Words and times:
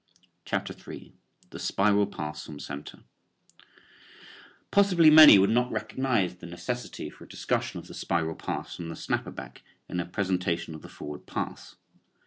CHAPTER 0.45 0.73
III. 0.73 1.13
THE 1.51 1.59
SPIRAL 1.59 2.07
PASS 2.07 2.47
FROM 2.47 2.57
CENTER. 2.59 3.03
Possibly 4.71 5.11
many 5.11 5.37
would 5.37 5.51
not 5.51 5.69
recognize 5.71 6.37
the 6.37 6.47
necessity 6.47 7.07
for 7.11 7.25
a 7.25 7.29
discussion 7.29 7.77
of 7.79 7.85
the 7.85 7.93
spiral 7.93 8.33
pass 8.33 8.75
from 8.77 8.89
the 8.89 8.95
snapper 8.95 9.29
back 9.29 9.61
in 9.87 9.99
a 9.99 10.05
presentation 10.07 10.73
of 10.73 10.81
the 10.81 10.89
forward 10.89 11.27
pass. 11.27 11.75